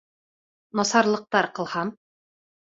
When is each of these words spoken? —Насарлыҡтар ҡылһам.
—Насарлыҡтар 0.79 1.49
ҡылһам. 1.61 1.93